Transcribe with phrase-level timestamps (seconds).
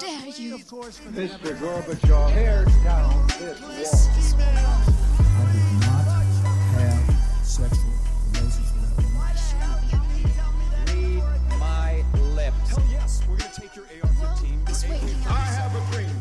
[0.00, 0.58] dare you?
[0.58, 1.56] Mr.
[1.60, 3.60] Gorbachev, tear down this
[4.34, 4.98] wall.
[5.18, 6.04] I did not
[6.76, 7.04] have
[7.44, 7.94] sexual
[8.32, 9.24] relations with that woman.
[11.24, 12.04] Read my
[12.34, 12.68] lips.
[12.70, 14.68] Hell yes, we're gonna take your AR-15.
[14.68, 15.30] It's your waiting AK.
[15.30, 15.36] out.
[15.36, 16.16] I have a dream.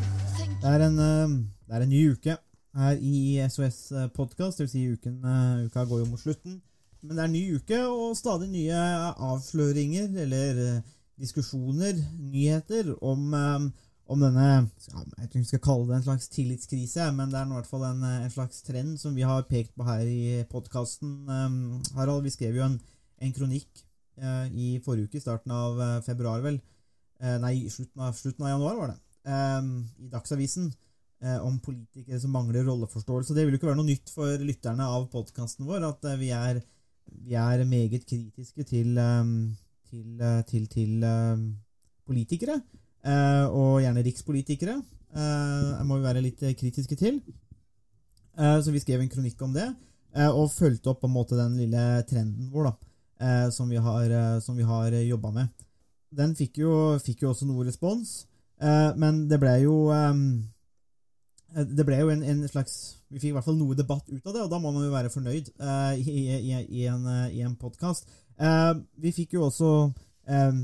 [0.61, 1.27] Det er en, eh,
[1.67, 2.37] det er en ny uke
[2.75, 4.57] her i SOS podkast.
[4.57, 6.61] Det vil si uken, eh, uka går jo mot slutten.
[7.01, 8.73] Men det er en ny uke og stadig nye
[9.17, 10.81] avsløringer eller eh,
[11.19, 13.67] diskusjoner, nyheter, om, eh,
[14.07, 17.49] om denne Jeg tror ikke vi skal kalle det en slags tillitskrise, men det er
[17.49, 20.43] i hvert fall en, eh, en slags trend som vi har pekt på her i
[20.49, 21.25] podkasten.
[21.97, 22.79] Harald, vi skrev jo en,
[23.21, 23.83] en kronikk
[24.21, 26.61] eh, i forrige uke, i starten av eh, februar, vel.
[27.19, 28.99] Eh, nei, slutten slutten av januar, var det.
[29.25, 30.71] eh, I Dagsavisen
[31.21, 33.33] eh, om politikere som mangler rolleforståelse.
[33.33, 36.29] Det vil jo ikke være noe nytt for lytterne av podkasten vår at eh, vi,
[36.35, 36.61] er,
[37.25, 39.23] vi er meget kritiske til, eh,
[39.89, 41.37] til, eh, til, til eh,
[42.07, 42.61] politikere.
[43.05, 44.81] eh, og gjerne rikspolitikere.
[45.17, 47.21] Jeg må vi være litt kritiske til.
[48.37, 49.65] Så vi skrev en kronikk om det,
[50.35, 52.73] og fulgte opp på en måte den lille trenden vår da,
[53.49, 54.13] som vi har,
[54.43, 55.63] som har jobba med.
[56.13, 58.27] Den fikk jo, fikk jo også noe respons,
[58.99, 59.79] men det ble jo
[61.55, 62.73] det ble jo en, en slags
[63.09, 64.91] Vi fikk i hvert fall noe debatt ut av det, og da må man jo
[64.91, 68.09] være fornøyd uh, i, i, i en, eh, i en podkast.
[68.99, 69.69] vi fikk jo også
[70.27, 70.57] eh,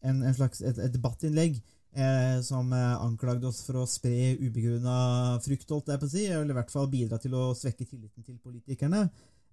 [0.00, 1.58] en, en slags et, et debattinnlegg
[1.98, 6.26] uh, som eh, anklagde oss for å spre ubegrunna frykt, holdt jeg på å si,
[6.28, 9.06] eller i hvert fall bidra til å svekke tilliten til politikerne.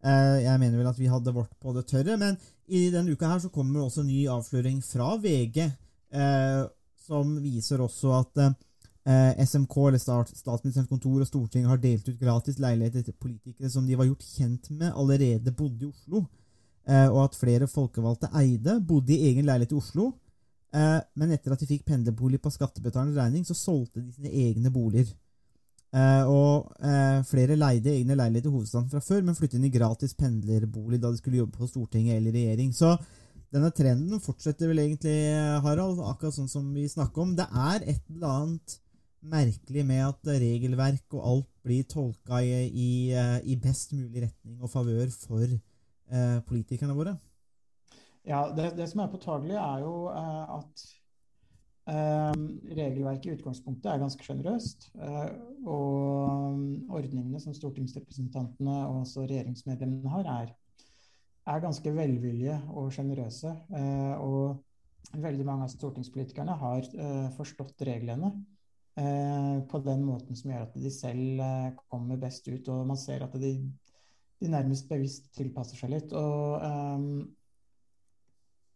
[0.06, 3.32] Eh, jeg mener vel at vi hadde vårt på det tørre, men i denne uka
[3.32, 5.66] her så kommer også en ny avsløring fra VG,
[6.14, 6.62] eh,
[7.06, 8.56] som viser også at eh,
[9.06, 13.86] SMK, eller Stat, Statsministerens kontor og Stortinget, har delt ut gratis leiligheter til politikere som
[13.86, 16.24] de var gjort kjent med allerede bodde i Oslo,
[16.90, 20.08] eh, og at flere folkevalgte eide, bodde i egen leilighet i Oslo,
[20.74, 24.72] eh, men etter at de fikk pendlerbolig på skattebetalernes regning, så solgte de sine egne
[24.74, 25.12] boliger.
[25.96, 29.76] Eh, og eh, flere leide egne leiligheter i hovedstaden fra før, men flyttet inn i
[29.76, 32.74] gratis pendlerbolig da de skulle jobbe på Stortinget eller regjering.
[32.76, 32.96] Så
[33.54, 35.14] denne trenden fortsetter vel egentlig,
[35.64, 37.38] Harald, akkurat sånn som vi snakker om.
[37.38, 38.80] Det er et eller annet
[39.32, 44.60] merkelig med at regelverk og alt blir tolka i, i, eh, i best mulig retning
[44.62, 47.16] og favør for eh, politikerne våre.
[48.26, 50.86] Ja, det, det som er påtagelig, er jo eh, at
[51.94, 52.44] eh,
[52.80, 54.90] regelverket i utgangspunktet er ganske sjenerøst.
[54.98, 55.28] Eh,
[55.66, 60.54] og um, ordningene som stortingsrepresentantene og også regjeringsmedlemmene har, er,
[61.54, 63.54] er ganske velvillige og sjenerøse.
[63.78, 68.55] Eh, og veldig mange av stortingspolitikerne har eh, forstått reglene eh,
[68.96, 72.70] på den måten som gjør at de selv eh, kommer best ut.
[72.72, 73.56] Og man ser at de,
[74.40, 76.14] de nærmest bevisst tilpasser seg litt.
[76.16, 77.26] og um,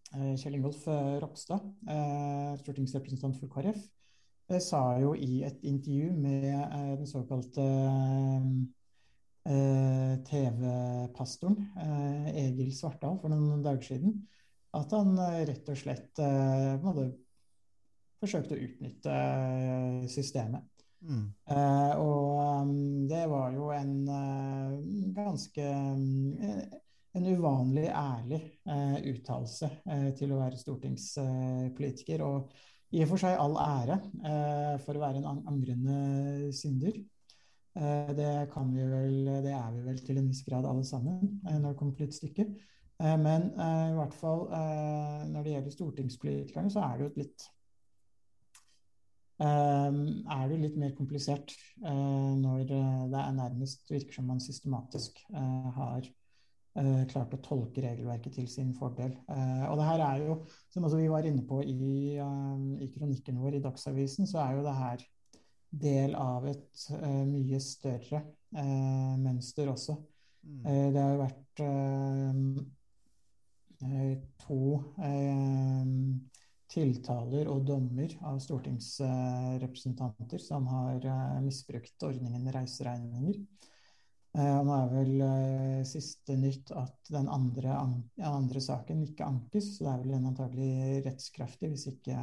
[0.10, 3.80] Kjell Ingolf eh, Ropstad, eh, stortingsrepresentant for KrF,
[4.66, 6.46] sa jo i et intervju med
[6.98, 7.62] den såkalte
[10.26, 11.68] TV-pastoren
[12.34, 14.16] Egil Svartdal for noen dager siden,
[14.74, 15.14] at han
[15.46, 17.06] rett og slett hadde
[18.20, 19.16] forsøkt å utnytte
[20.12, 20.80] systemet.
[21.00, 21.28] Mm.
[21.48, 22.72] Uh, og um,
[23.08, 24.74] det var jo en uh,
[25.16, 26.34] ganske um,
[27.16, 29.70] en uvanlig ærlig uh, uttalelse
[30.20, 32.26] til å være stortingspolitiker.
[32.26, 32.52] og
[32.90, 33.96] i og for seg all ære
[34.82, 36.96] for å være en ang angrende synder.
[38.18, 41.68] det kan vi vel, det er vi vel til en viss grad alle sammen når
[41.68, 42.48] det kommer til et stykke.
[43.22, 47.46] men i hvert fall når det gjelder stortingspolitikerne, så er det jo et litt
[49.40, 51.54] er det litt mer komplisert
[51.86, 56.10] uh, når det er nærmest virker som man systematisk uh, har
[57.10, 59.12] klart å tolke regelverket til sin fordel.
[59.28, 60.36] og det her er jo,
[60.72, 64.76] som vi var inne på i, i kronikken vår i Dagsavisen, så er jo det
[64.78, 65.04] her
[65.84, 66.86] del av et
[67.28, 68.22] mye større
[69.20, 69.98] mønster også.
[70.46, 70.64] Mm.
[70.94, 71.64] det har jo vært
[74.46, 74.62] to
[76.70, 81.06] tiltaler og dommer av stortingsrepresentanter som har
[81.44, 83.40] misbrukt ordningen med reiseregninger.
[84.38, 85.24] Nå er vel
[85.90, 87.74] siste nytt at den andre,
[88.22, 92.18] andre, saken ikke ankes, så det er vel den antagelig rettskraftig hvis ikke,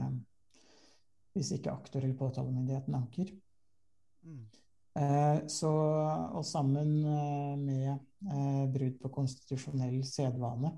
[1.35, 3.35] hvis ikke aktor eller påtalemyndigheten anker.
[4.23, 4.47] Mm.
[5.51, 5.73] Så,
[6.31, 7.03] og sammen
[7.67, 7.99] med
[8.73, 10.71] brudd på konstitusjonell sedvane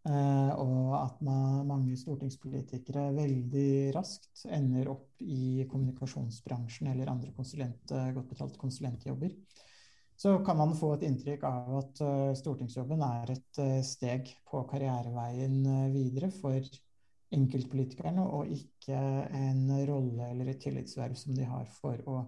[0.00, 8.30] og at man, mange stortingspolitikere veldig raskt ender opp i kommunikasjonsbransjen eller andre konsulent, godt
[8.30, 9.34] betalte konsulentjobber.
[10.16, 15.60] Så kan man få et inntrykk av at uh, stortingsjobben er et steg på karriereveien
[15.92, 16.64] videre for
[17.34, 18.98] enkeltpolitikerne, og ikke
[19.36, 22.22] en rolle eller et tillitsverv som de har for å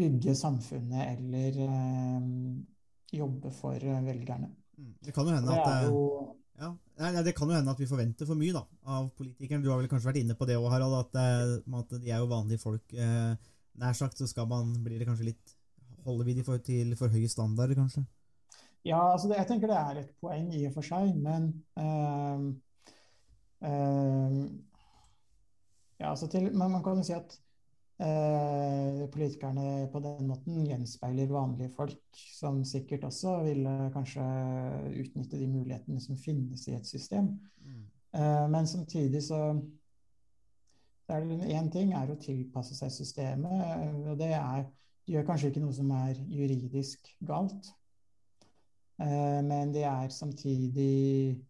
[0.00, 2.28] bygge samfunnet eller eh,
[3.20, 4.50] jobbe for eh, velgerne.
[4.78, 4.94] Mm.
[5.04, 6.04] Det kan jo hende at Det er eh, jo
[6.60, 9.62] Ja, Det kan jo hende at vi forventer for mye da, av politikeren.
[9.64, 12.20] Du har vel kanskje vært inne på det òg, Harald, at, eh, at de er
[12.20, 12.92] jo vanlige folk.
[12.92, 15.56] Eh, nær sagt så skal man, blir det kanskje litt
[16.00, 18.06] Holder vi de for, til for høye standarder, kanskje?
[18.88, 22.46] Ja, altså det, jeg tenker det er et poeng i og for seg, men øh,
[23.68, 24.38] øh,
[26.00, 27.36] ja, altså til, men man kan jo si at
[28.00, 34.24] eh, politikerne på den måten gjenspeiler vanlige folk, som sikkert også ville kanskje
[35.02, 37.34] utnytte de mulighetene som finnes i et system.
[37.64, 37.84] Mm.
[38.16, 39.44] Eh, men samtidig så
[41.10, 44.68] det er Én ting er å tilpasse seg systemet, og det er
[45.10, 47.72] de gjør kanskje ikke noe som er juridisk galt,
[49.02, 51.40] eh, men det er samtidig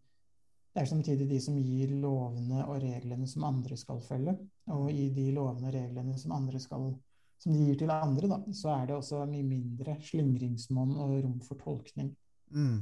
[0.71, 4.37] det er samtidig de som gir lovene og reglene som andre skal følge.
[4.71, 6.93] Og i de lovene og reglene som andre skal
[7.41, 11.39] som de gir til andre, da, så er det også mye mindre slingringsmonn og rom
[11.45, 12.13] for tolkning
[12.51, 12.81] Mm.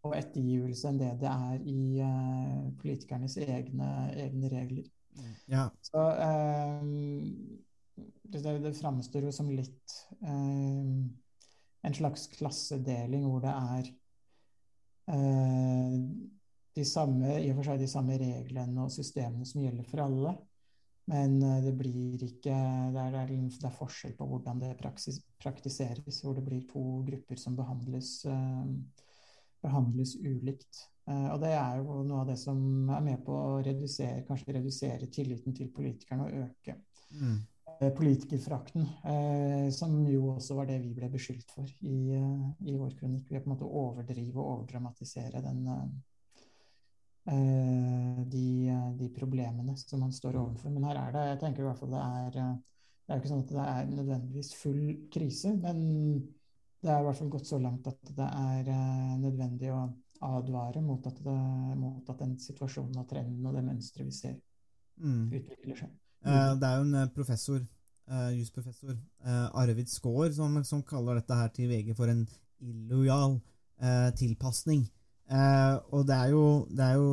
[0.00, 4.86] og ettergivelse enn det det er i uh, politikernes egne, egne regler.
[5.18, 5.34] Mm.
[5.52, 5.66] Ja.
[5.84, 6.86] Så eh,
[8.32, 10.86] det, det framstår jo som litt eh,
[11.82, 13.90] en slags klassedeling hvor det er
[15.12, 15.96] eh,
[16.80, 20.34] de samme, i og for seg de samme reglene og systemene som gjelder for alle.
[21.10, 22.54] Men eh, det blir ikke
[22.94, 23.34] Det er, det er,
[23.64, 28.64] det forskjell på hvordan det praksis, praktiseres, hvor det blir to grupper som behandles, eh,
[29.64, 30.84] behandles ulikt.
[31.10, 32.60] Eh, og det er jo noe av det som
[32.90, 36.80] er med på å redusere, kanskje redusere tilliten til politikerne og øke
[37.10, 37.40] Mm.
[37.96, 41.96] politikerfrakten, eh, som jo også var det vi ble beskyldt for i,
[42.70, 43.24] i vår kronikk.
[43.26, 45.64] Vi har på en måte overdrive og overdramatisere den,
[47.30, 50.70] de, eh, de problemene som man står overfor.
[50.74, 52.52] Men her er det Jeg tenker i hvert fall det er eh,
[53.06, 55.80] Det er jo ikke sånn at det er nødvendigvis full krise, men
[56.80, 59.80] det er i hvert fall gått så langt at det er eh, nødvendig å
[60.20, 61.34] advare mot at, det,
[61.80, 64.38] mot at den situasjonen og trenden og det mønsteret vi ser,
[65.00, 65.30] Mm.
[65.32, 65.92] utvikler seg.
[66.28, 67.60] Eh, det er jo en eh, professor,
[68.06, 72.26] eh, jusprofessor, eh, Arvid Skaar, som, som kaller dette her til VG for en
[72.60, 73.38] illojal
[73.80, 74.84] eh, tilpasning.
[75.30, 77.10] Eh, og det er, jo, det er jo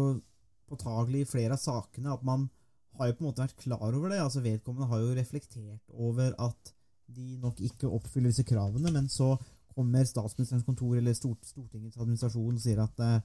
[0.67, 2.47] påtagelig i flere av sakene at man
[2.97, 4.21] har jo på en måte vært klar over det.
[4.23, 6.73] altså Vedkommende har jo reflektert over at
[7.07, 9.35] de nok ikke oppfyller disse kravene, men så
[9.77, 13.17] kommer statsministerens kontor eller Stort, Stortingets administrasjon og sier at eh,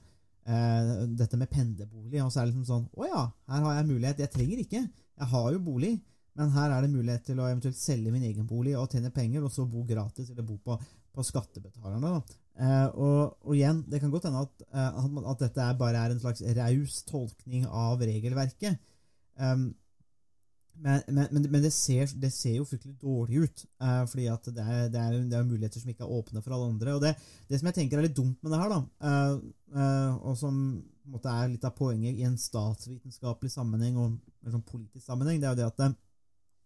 [0.45, 3.89] eh, dette med pendlerbolig, og så er det liksom sånn Å ja, her har jeg
[3.89, 4.21] mulighet.
[4.23, 4.83] Jeg trenger ikke.
[5.23, 5.93] Jeg har jo bolig,
[6.37, 9.45] men her er det mulighet til å eventuelt selge min egen bolig og tjene penger,
[9.45, 10.77] og så bo gratis, eller bo på,
[11.13, 12.15] på skattebetalerne.
[12.53, 16.13] Eh, og, og igjen, det kan godt hende at, eh, at, at dette bare er
[16.13, 18.81] en slags raus tolkning av regelverket.
[19.39, 19.71] Um,
[20.73, 24.63] men, men, men, det, ser, det ser jo fryktelig dårlig ut, eh, fordi at det
[24.63, 26.95] er, det, er, det er muligheter som ikke er åpne for alle andre.
[26.95, 28.79] og Det, som jeg tenker er litt dumt med det her, da,
[29.09, 29.35] eh,
[29.77, 30.57] eh, og som
[31.13, 35.49] måte er litt av poenget i en statsvitenskapelig sammenheng og en sånn politisk sammenheng, det
[35.49, 35.95] er jo det at eh,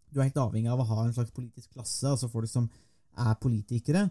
[0.08, 2.70] du er helt avhengig av å ha en slags politisk klasse, altså folk som
[3.18, 4.06] er politikere,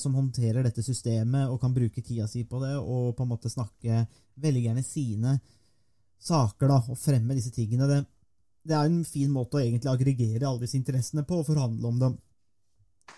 [0.00, 3.50] som håndterer dette systemet og kan bruke tida si på det, og på en måte
[3.52, 4.00] snakke
[4.42, 5.36] velgerne sine
[6.18, 7.88] saker da, og fremme disse tingene.
[7.88, 7.98] Det,
[8.68, 12.00] det er en fin måte å egentlig aggregere alle disse interessene på og forhandle om
[12.02, 12.16] dem.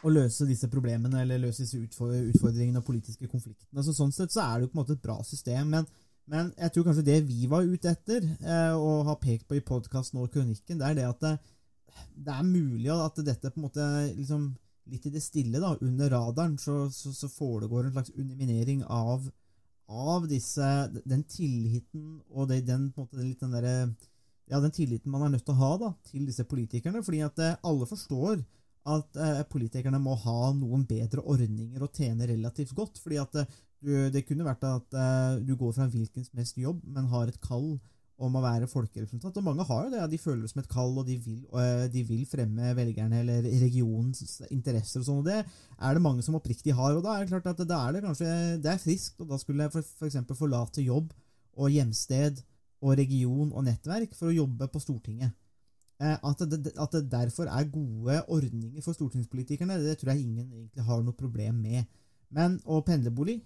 [0.07, 3.83] Og løse disse problemene eller løse disse utfordringene og politiske konfliktene.
[3.85, 5.73] Så sånn sett så er det jo på en måte et bra system.
[5.75, 5.89] Men,
[6.31, 9.65] men jeg tror kanskje det vi var ute etter, eh, og har pekt på i
[9.67, 11.35] podkasten og kronikken, det er det at det,
[12.15, 14.53] det er mulig at dette på en måte liksom
[14.91, 19.27] litt i det stille, da, under radaren, så, så, så foregår en slags underminering av,
[19.89, 20.71] av disse,
[21.05, 23.75] den tilliten og det, den, måte, litt den derre
[24.51, 27.05] ja, den tilliten man er nødt til å ha da, til disse politikerne.
[27.07, 28.41] fordi at eh, alle forstår
[28.91, 32.99] at eh, politikerne må ha noen bedre ordninger og tjene relativt godt.
[33.03, 36.41] fordi at eh, du, Det kunne vært at eh, du går fra en hvilken som
[36.41, 37.79] helst jobb, men har et kall
[38.21, 39.37] om å være folkerepresentant.
[39.41, 40.03] Og mange har jo det.
[40.13, 43.49] De føler det som et kall, og de vil, eh, de vil fremme velgerne eller
[43.63, 45.23] regionens interesser og sånn.
[45.23, 46.97] og Det er det mange som oppriktig har.
[46.97, 49.39] og Da er det klart at da er det kanskje det er friskt, og da
[49.41, 50.21] skulle jeg f.eks.
[50.37, 51.13] forlate jobb
[51.57, 52.43] og hjemsted
[52.83, 55.33] og region og nettverk for å jobbe på Stortinget.
[56.01, 60.53] Eh, At det, at det derfor er gode ordninger for stortingspolitikerne, det tror jeg ingen
[60.53, 61.85] egentlig har noe problem med.
[62.31, 63.43] Men og pendlerbolig,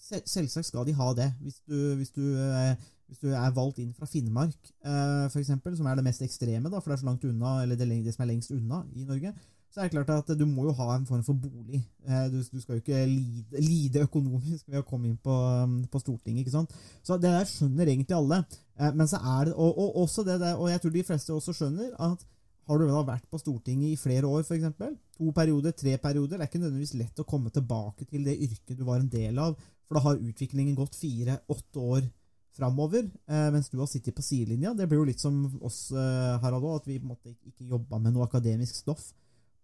[0.00, 1.34] selvsagt skal de ha det.
[1.40, 2.76] Hvis du, hvis du, eh,
[3.12, 4.56] hvis du er valgt inn fra Finnmark,
[4.88, 7.58] eh, for eksempel, som er det mest ekstreme, da, for det er så langt unna,
[7.62, 9.34] eller det, det som er lengst unna i Norge,
[9.72, 11.82] så er det klart at du må jo ha en form for bolig.
[12.04, 15.78] Eh, Du, du skal jo ikke lide, lide økonomisk ved å komme inn på, um,
[15.88, 16.44] på Stortinget.
[16.44, 16.72] ikke sant?
[17.04, 18.42] Så det der skjønner egentlig alle.
[18.80, 21.36] Eh, Men så er det, og, og også det der, og jeg tror de fleste
[21.36, 22.24] også skjønner, at
[22.68, 26.44] har du da vært på Stortinget i flere år, f.eks., to perioder, tre perioder, det
[26.44, 29.56] er ikke nødvendigvis lett å komme tilbake til det yrket du var en del av,
[29.88, 32.06] for da har utviklingen gått fire-åtte år
[32.56, 34.74] framover, eh, mens du har sittet på sidelinja.
[34.76, 38.26] Det blir jo litt som oss, eh, Harald, at vi måte ikke jobba med noe
[38.28, 39.12] akademisk stoff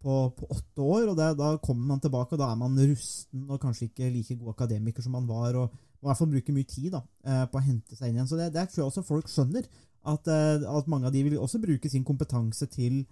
[0.01, 1.11] på, på åtte år.
[1.11, 4.39] og det, Da kommer man tilbake, og da er man rusten og kanskje ikke like
[4.41, 5.55] god akademiker som man var.
[5.55, 8.21] og må i hvert fall bruke mye tid da, eh, på å hente seg inn
[8.21, 8.29] igjen.
[8.31, 9.67] Så det, det tror jeg også folk skjønner.
[10.09, 13.03] At, at, mange av de vil også bruke sin kompetanse til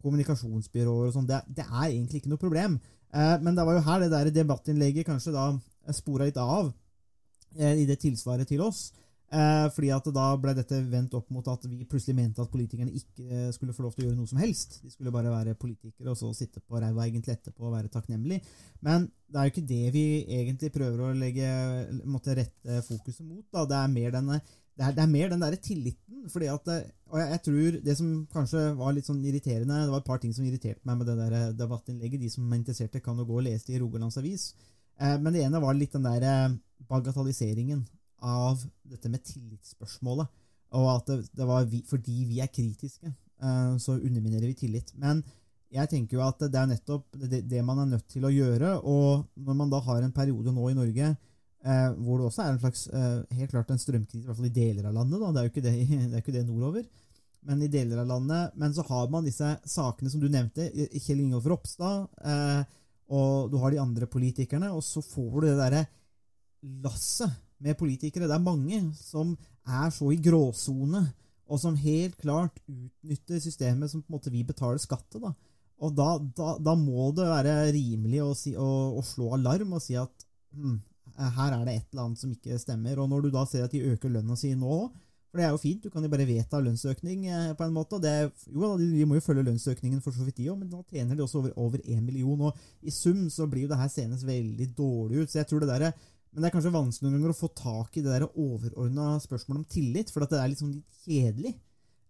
[0.00, 1.26] kommunikasjonsbyråer og sånn.
[1.26, 2.78] Det, det, er egentlig ikke noe problem.
[3.12, 5.50] Men det var jo her det der debattinnlegget kanskje da
[5.92, 6.70] spora litt av
[7.58, 8.86] i det tilsvaret til oss.
[9.28, 12.94] Eh, fordi at da ble dette vendt opp mot at vi plutselig mente at politikerne
[12.96, 14.78] ikke skulle få lov til å gjøre noe som helst.
[14.80, 18.40] De skulle bare være politikere og så sitte på ræva egentlig etterpå og være takknemlig.
[18.86, 20.06] Men det er jo ikke det vi
[20.38, 21.50] egentlig prøver å legge
[22.08, 23.44] måtte rette fokuset mot.
[23.52, 23.66] Da.
[23.68, 24.40] Det er mer denne
[24.78, 26.24] det er, det er mer den derre tilliten.
[26.30, 29.90] fordi at, eh, og jeg, jeg, tror Det som kanskje var litt sånn irriterende Det
[29.90, 32.20] var et par ting som irriterte meg med det der eh, debattinnlegget.
[32.22, 34.52] De som er interesserte, kan jo gå og lese det i Rogalands Avis.
[35.00, 36.54] Eh, men det ene var litt den der
[36.88, 37.82] bagatelliseringen
[38.24, 40.30] av dette med tillitsspørsmålet.
[40.76, 44.92] Og at det, det var vi, fordi vi er kritiske, eh, så underminerer vi tillit.
[45.00, 45.22] Men
[45.72, 48.76] jeg tenker jo at det er nettopp det, det, man er nødt til å gjøre.
[48.88, 52.54] Og når man da har en periode nå i Norge eh, hvor det også er
[52.54, 55.30] en slags eh, helt klart en strømkrise, i hvert fall i deler av landet, da.
[55.32, 55.76] Det er jo ikke det,
[56.12, 56.88] det, ikke det nordover.
[57.48, 58.56] Men i deler av landet.
[58.60, 60.68] Men så har man disse sakene som du nevnte.
[60.98, 62.08] Kjell Ingolf Ropstad.
[62.24, 62.78] Eh,
[63.14, 64.72] og du har de andre politikerne.
[64.76, 65.84] Og så får du det derre
[66.84, 68.28] lasset med politikere.
[68.28, 69.34] Det er mange som
[69.66, 71.04] er så i gråsone,
[71.48, 75.24] og som helt klart utnytter systemet som på en måte vi betaler skatt til.
[75.24, 75.32] da.
[75.78, 79.82] Og da, da, da, må det være rimelig å, si, å, å slå alarm og
[79.82, 80.78] si at hm,
[81.38, 82.98] her er det et eller annet som ikke stemmer.
[83.00, 84.88] Og når du da ser at de øker lønna si nå
[85.28, 87.98] for det er jo fint, du kan jo bare vedta lønnsøkning eh, på en måte.
[88.00, 91.18] det, jo, De må jo følge lønnsøkningen for så vidt, de òg, men nå tjener
[91.18, 92.46] de også over, over 1 million.
[92.48, 95.32] Og i sum så blir jo det her senest veldig dårlig ut.
[95.32, 95.92] Så jeg tror det der
[96.32, 99.62] men det er kanskje vanskelig noen ganger å få tak i det der overordna spørsmålet
[99.62, 101.54] om tillit, for det er litt sånn litt kjedelig.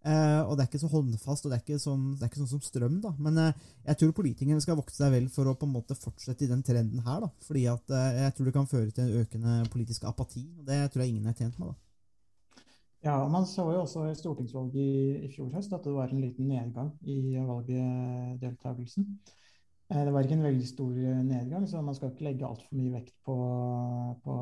[0.07, 2.53] Eh, og det er ikke så håndfast, og det er ikke sånn, er ikke sånn
[2.53, 2.99] som strøm.
[3.03, 3.11] da.
[3.19, 6.45] Men eh, jeg tror politikerne skal vokte seg vel for å på en måte fortsette
[6.45, 7.25] i den trenden her.
[7.25, 7.31] da.
[7.47, 10.45] Fordi at eh, jeg tror det kan føre til en økende politisk apati.
[10.59, 11.73] og Det tror jeg ingen er tjent med.
[11.73, 12.63] da.
[13.03, 16.23] Ja, Man så jo også i stortingsvalget i, i fjor høst at det var en
[16.23, 19.05] liten nedgang i valgdeltakelsen.
[19.89, 22.77] Eh, det var ikke en veldig stor eh, nedgang, så man skal ikke legge altfor
[22.77, 23.37] mye vekt på,
[24.23, 24.39] på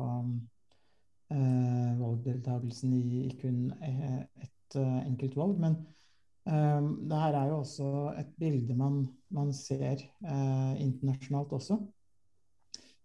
[1.34, 5.60] eh, valgdeltakelsen i, i, kun ett et uh, enkelt valg.
[5.60, 5.76] Men
[6.48, 11.78] eh, det her er jo også et bilde man, man ser eh, internasjonalt også.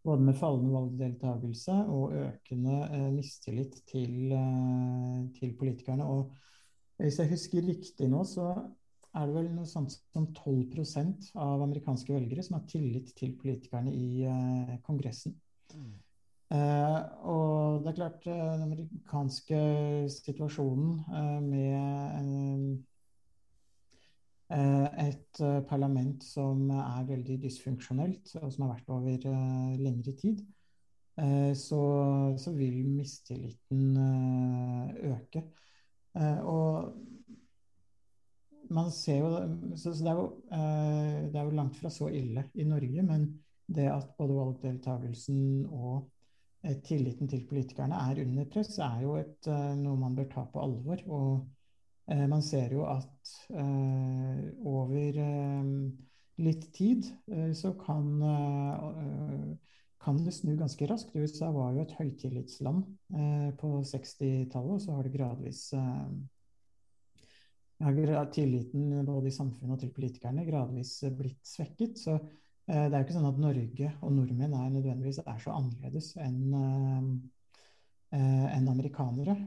[0.04, 4.34] Både med fallende valgdeltakelse og økende mistillit til,
[5.38, 6.04] til politikerne.
[6.04, 6.34] Og
[7.00, 8.50] hvis jeg husker riktig nå, så
[9.14, 13.94] er det vel noe sånt som 12% av amerikanske velgere som har tillit til politikerne
[13.94, 15.36] i uh, Kongressen.
[15.74, 15.92] Mm.
[16.54, 19.62] Uh, og det er klart, uh, den amerikanske
[20.14, 21.06] situasjonen
[21.50, 22.82] med
[24.54, 29.24] et parlament som er veldig dysfunksjonelt, og som har vært over
[29.80, 30.44] lengre tid,
[31.58, 31.80] så,
[32.38, 33.98] så, vil mistilliten
[35.10, 35.42] øke.
[36.46, 36.94] og
[38.74, 39.32] man ser jo,
[39.76, 43.06] så, så det, er jo, eh, det, er jo, langt fra så ille i Norge,
[43.06, 43.28] men
[43.74, 46.08] det at både valgdeltakelsen og
[46.66, 50.46] eh, tilliten til politikerne er under press, er jo et, eh, noe man bør ta
[50.50, 51.04] på alvor.
[51.08, 55.72] Og eh, man ser jo at eh, over eh,
[56.44, 57.06] litt tid
[57.54, 58.08] så kan,
[60.02, 61.14] kan det snu ganske raskt.
[61.14, 62.88] USA var jo et høytillitsland
[63.60, 65.62] på 60-tallet, og så har det gradvis
[67.84, 72.00] har tilliten både i samfunnet og til politikerne gradvis blitt svekket.
[72.00, 75.56] Så eh, det er jo ikke sånn at Norge og nordmenn er nødvendigvis er så
[75.56, 77.08] annerledes enn eh,
[78.20, 79.38] eh, enn amerikanere.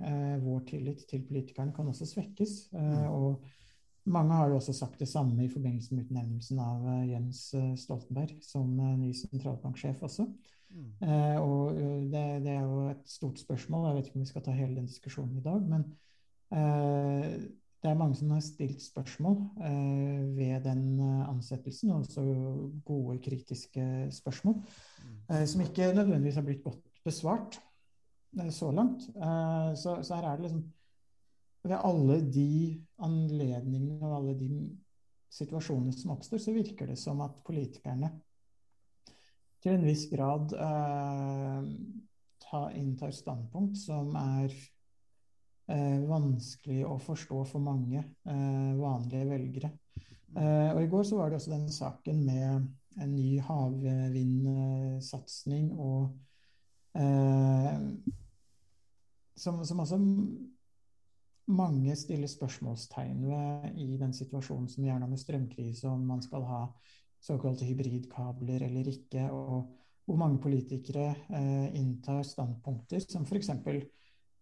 [0.43, 2.59] Vår tillit til politikerne kan også svekkes.
[2.76, 3.07] Mm.
[3.11, 3.55] og
[4.07, 7.40] mange har jo også sagt det samme i forbindelse med utnevnelsen av Jens
[7.83, 8.69] Stoltenberg som
[9.00, 10.28] ny sentralbanksjef også.
[10.76, 11.09] Mm.
[11.09, 11.76] Eh, og
[12.12, 14.76] det, det, er jo et stort spørsmål, jeg vet ikke om vi skal ta hele
[14.76, 15.62] den diskusjonen i dag.
[15.71, 15.87] Men
[16.52, 17.37] eh,
[17.87, 22.25] det er mange som har stilt spørsmål eh, ved den ansettelsen, ansettelsen, også
[22.88, 24.57] gode, kritiske spørsmål,
[25.31, 27.61] eh, som ikke nødvendigvis har blitt godt besvart
[28.40, 29.07] eh, så langt.
[29.14, 30.64] Eh, så, så, her er det liksom
[31.66, 34.50] Ved alle de anledningene og alle de
[35.35, 38.12] situasjonene som oppstår, så virker det som at politikerne
[39.62, 41.66] til en viss grad eh,
[42.45, 44.75] ta, inntar standpunkt som er eh,
[45.66, 49.70] vanskelig å forstå for mange eh, vanlige velgere.
[50.37, 52.44] Eh, og I går så var det også den saken med
[52.96, 56.02] en ny havvindsatsing og
[56.96, 57.80] eh,
[59.37, 59.99] som, som altså
[61.46, 66.23] mange stiller spørsmålstegn ved i den situasjonen som vi er nå med strømkrise, om man
[66.25, 66.62] skal ha
[67.23, 69.68] såkalte hybridkabler eller ikke, og
[70.06, 73.50] hvor mange politikere eh, inntar standpunkter som f.eks.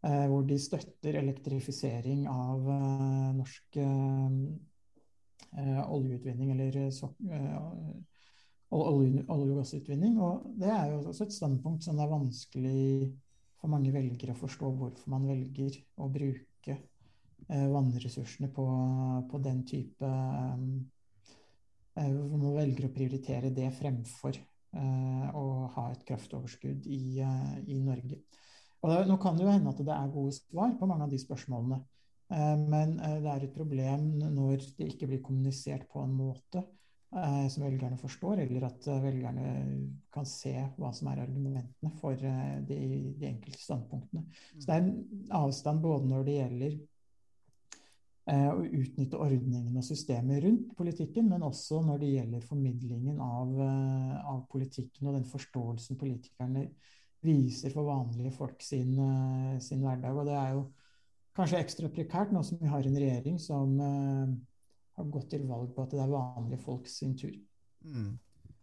[0.05, 4.33] Eh, hvor de støtter elektrifisering av eh, norsk eh,
[5.95, 6.99] oljeutvinning eller eh,
[8.75, 10.19] olje, og gassutvinning.
[10.21, 12.85] Og det er jo også et standpunkt som det er vanskelig
[13.63, 16.77] for mange velgere å forstå hvorfor man velger å bruke
[17.45, 18.65] vannressursene på,
[19.29, 20.09] på den type
[21.95, 24.39] Hvor man velger å prioritere det fremfor
[25.37, 25.45] å
[25.77, 28.23] ha et kraftoverskudd i, i Norge.
[28.85, 31.12] Og det, nå kan det jo hende at det er gode svar på mange av
[31.12, 31.81] de spørsmålene.
[32.33, 36.61] Eh, men eh, det er et problem når det ikke blir kommunisert på en måte
[36.61, 39.50] eh, som velgerne forstår, eller at velgerne
[40.12, 42.81] kan se hva som er argumentene for de,
[43.17, 44.26] de enkelte standpunktene.
[44.59, 46.83] Så det er en avstand både når det gjelder
[48.25, 53.50] å utnytte ordningene og systemet rundt politikken, men også når det gjelder formidlingen av,
[54.33, 56.62] av politikken og den forståelsen politikerne
[57.25, 60.16] viser for vanlige folk sin, eh, sin, hverdag.
[60.16, 60.64] Og det er jo
[61.37, 64.28] kanskje ekstra prekært nå som vi har en regjering som uh,
[64.95, 67.35] har gått til valg på at det er vanlige folk sin tur.
[67.83, 68.12] Mm.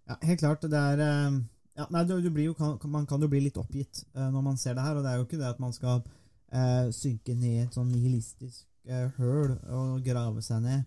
[0.07, 0.63] Ja, helt klart.
[0.63, 1.41] Det er uh,
[1.75, 4.57] ja, nei, du, du jo, kan, Man kan jo bli litt oppgitt uh, når man
[4.57, 4.95] ser det her.
[4.95, 6.03] Og det er jo ikke det at man skal
[6.91, 8.65] synke ned i et sånn nihilistisk
[9.15, 10.81] høl og grave seg ned.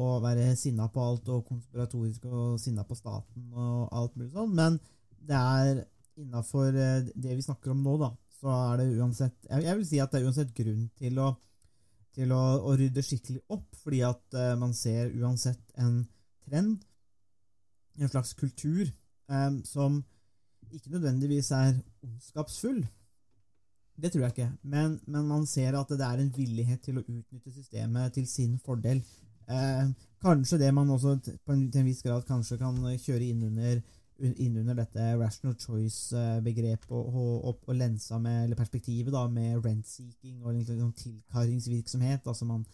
[0.00, 4.54] og være sinna på alt og konspiratorisk og sinna på staten og alt mulig sånn.
[4.56, 4.78] Men
[5.28, 5.82] det er
[6.20, 10.00] innafor eh, det vi snakker om nå, da, så er det uansett Jeg vil si
[10.02, 11.30] at det er uansett grunn til å,
[12.16, 16.02] til å, å rydde skikkelig opp, fordi at uh, man ser uansett en
[16.46, 16.84] trend,
[17.96, 18.88] en slags kultur,
[19.32, 20.02] um, som
[20.72, 22.80] ikke nødvendigvis er ondskapsfull.
[23.96, 27.04] Det tror jeg ikke, men, men, man ser at det er en villighet til å
[27.04, 29.00] utnytte systemet til sin fordel.
[29.48, 29.92] Uh,
[30.24, 33.80] kanskje det man også på en, til en viss grad kanskje kan kjøre inn under
[34.18, 40.54] innunder dette rational choice-begrepet og, og, og, lensa med, eller perspektivet da, med rent-seeking og
[40.54, 42.26] liksom, tilkaringsvirksomhet.
[42.26, 42.64] altså man,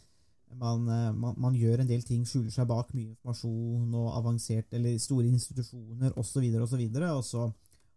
[0.54, 4.70] man, eh, man, man, gjør en del ting, skjuler seg bak mye informasjon og avansert,
[4.72, 7.50] eller store institusjoner osv., og, så videre, og, så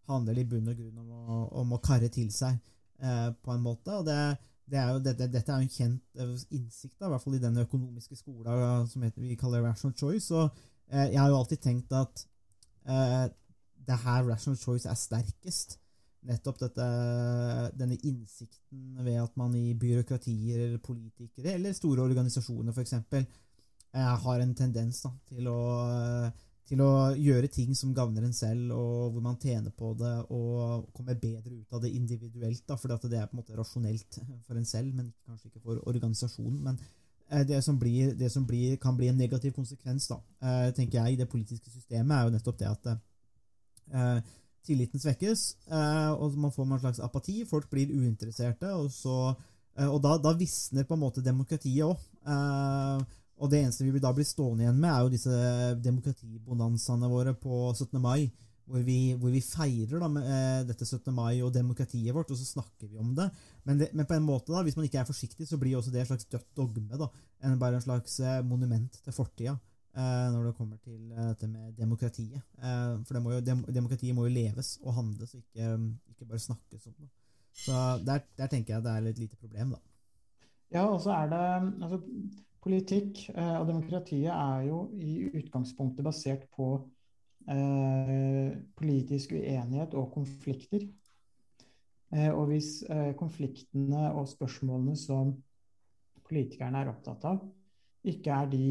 [0.10, 2.58] handler det i bunn og grunn om å, om å karre til seg
[3.02, 3.94] eh, på en måte.
[3.94, 4.20] og det,
[4.70, 7.38] det er jo, dette, dette, er jo en kjent eh, innsikt, da, i hvert fall
[7.38, 10.34] i den økonomiske skolen som heter, vi kaller rational choice.
[10.34, 10.50] og
[10.90, 12.26] eh, Jeg har jo alltid tenkt at
[12.86, 13.26] Uh,
[13.88, 15.78] det her rational choice er sterkest.
[16.26, 16.86] Nettopp dette,
[17.78, 22.96] denne innsikten ved at man i byråkratier eller politikere eller store organisasjoner f.eks.
[22.98, 25.60] Eh, har en tendens da, til, å,
[26.66, 30.90] til å gjøre ting som gagner en selv, og hvor man tjener på det og
[30.98, 32.74] kommer bedre ut av det individuelt.
[32.74, 36.64] Fordi det er på en måte rasjonelt for en selv, men kanskje ikke for organisasjonen.
[36.66, 37.05] men Eh,
[37.48, 41.14] det som, blir, det som blir, kan bli en negativ konsekvens, da, eh, tenker jeg,
[41.14, 44.20] i det politiske systemet, er jo nettopp det at eh,
[44.66, 45.42] tilliten svekkes,
[46.18, 47.44] og man får en slags apati.
[47.46, 49.34] Folk blir uinteresserte, og, så,
[49.78, 52.00] og da, da, visner på en måte demokratiet òg.
[53.38, 57.74] og det eneste vi da blir stående igjen med, er jo disse demokratibonanzaene våre på
[57.76, 58.02] 17.
[58.02, 58.32] mai
[58.66, 61.14] hvor vi, hvor vi feirer da, med, eh, dette 17.
[61.14, 63.28] mai og demokratiet vårt, og så snakker vi om det.
[63.64, 63.92] Men, det.
[63.94, 66.10] men, på en måte, da, hvis man ikke er forsiktig, så blir også det et
[66.10, 66.98] slags dødt dogme.
[66.98, 67.10] da,
[67.46, 71.50] enn Bare en slags eh, monument til fortida eh, når det kommer til eh, dette
[71.52, 72.42] med demokratiet.
[72.58, 75.76] Eh, for jo, dem, demokratiet må jo leves og handles, og ikke,
[76.16, 76.98] ikke bare snakkes om.
[77.00, 77.12] det.
[77.66, 79.84] Så der, der, tenker jeg det er et lite problem, da.
[80.74, 81.46] Ja, og så er det
[81.84, 82.02] altså,
[82.66, 86.80] Politikk og demokratiet er jo i utgangspunktet basert på
[87.46, 90.88] politisk uenighet og konflikter.
[92.14, 95.34] Eh, og hvis eh, konfliktene og spørsmålene som
[96.26, 97.42] politikerne er opptatt av,
[98.06, 98.64] ikke er de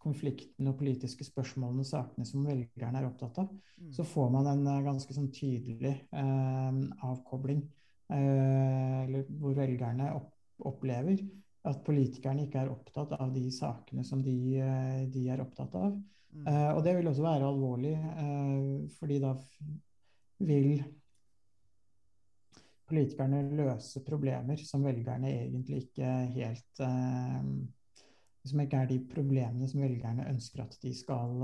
[0.00, 3.90] konfliktene og politiske spørsmålene, og sakene som velgerne er opptatt av, mm.
[3.96, 7.64] så får man en ganske sånn tydelig eh, avkobling.
[8.08, 10.32] Eh, eller hvor velgerne opp,
[10.70, 11.20] opplever
[11.68, 14.38] at politikerne ikke er opptatt av de sakene som de,
[15.12, 15.98] de er opptatt av.
[16.28, 19.32] Uh, og det vil også være alvorlig, uh, fordi da
[20.44, 20.82] vil
[22.88, 27.44] politikerne løse problemer som velgerne egentlig ikke helt uh,
[28.48, 31.42] Som ikke er de problemene som velgerne ønsker at de skal,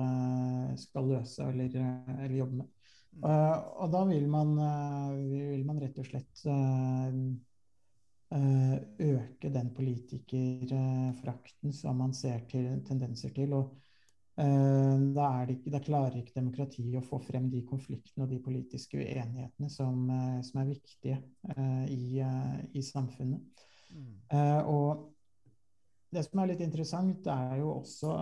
[0.81, 2.69] skal løse eller, eller, jobbe med.
[3.15, 3.25] Mm.
[3.83, 4.57] og da vil man,
[5.29, 6.45] vil man, rett og slett
[9.05, 13.53] øke den politikerforakten som man ser til, tendenser til.
[13.53, 13.84] og
[14.37, 18.41] da, er det ikke, da klarer ikke demokratiet å få frem de konfliktene og de
[18.43, 21.21] politiske uenighetene som, eh, som er viktige
[21.53, 23.65] uh, i, uh, i, samfunnet.
[23.95, 24.15] Mm.
[24.67, 25.05] og
[26.11, 28.15] det som er litt interessant, er jo også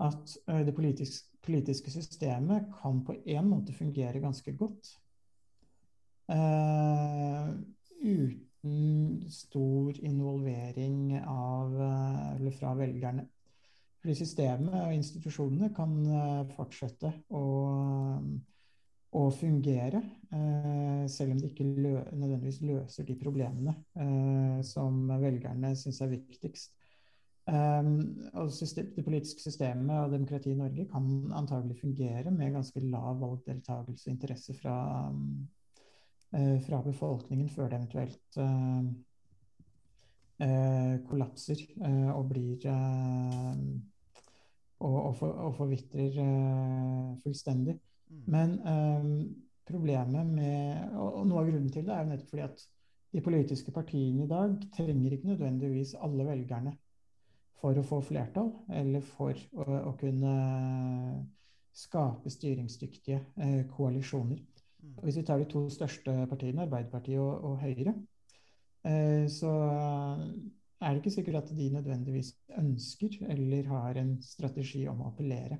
[0.00, 0.32] at
[0.64, 4.94] det politiske, politiske systemet kan på en måte fungere ganske godt.
[6.28, 7.52] Uh,
[8.00, 13.28] uten stor involvering av, eh, eller fra velgerne.
[13.98, 17.42] Fordi systemet og institusjonene kan uh, fortsette å,
[19.18, 23.74] å fungere, uh, selv om de ikke lø nødvendigvis løser de problemene
[24.66, 26.74] som velgerne syns er viktigst.
[27.48, 27.94] Um,
[28.36, 31.06] og system, det politiske systemet og demokratiet i Norge kan
[31.38, 34.74] antagelig fungere med ganske lav valgdeltakelse og interesse fra,
[36.66, 38.42] fra befolkningen før det eventuelt
[40.38, 41.64] kollapser
[42.14, 42.66] og blir
[44.78, 46.14] og, og, for, og, forvitrer
[47.24, 47.74] fullstendig.
[48.08, 48.20] Mm.
[48.30, 48.54] Men
[49.66, 52.62] problemet med og, og noe av grunnen til det er jo nettopp fordi at
[53.16, 56.76] de politiske partiene i dag trenger ikke nødvendigvis alle velgerne
[57.58, 60.34] for å få flertall, eller for å, å kunne
[61.74, 64.38] skape styringsdyktige eh, koalisjoner.
[64.82, 64.92] Mm.
[64.96, 68.17] Og hvis vi tar de to største partiene, Arbeiderpartiet og, og Høyre, eh,
[69.28, 69.50] så
[70.78, 75.58] er det ikke sikkert at de nødvendigvis ønsker eller har en strategi om å appellere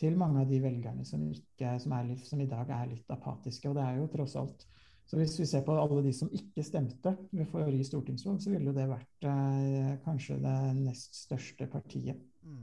[0.00, 3.68] til mange av de velgerne som, ikke, som, er, som i dag er litt apatiske.
[3.70, 4.64] Og det er jo tross alt
[5.10, 8.70] så hvis vi ser på alle de som ikke stemte ved forrige stortingsvalg, så ville
[8.76, 12.60] det vært eh, kanskje det nest største partiet mm.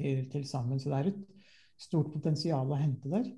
[0.00, 0.80] til, til, sammen.
[0.80, 1.18] Så det er et
[1.84, 3.28] stort potensial å hente der.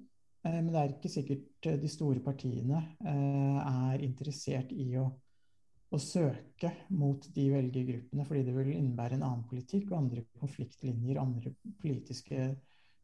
[0.47, 5.09] Eh, men det er ikke sikkert eh, de store partiene eh, er interessert i å,
[5.93, 11.21] å, søke mot de velgergruppene, fordi det vil innebære en annen politikk og andre konfliktlinjer,
[11.21, 12.49] andre politiske